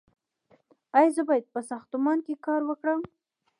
[0.97, 3.01] ایا زه باید په ساختمان کې کار وکړم؟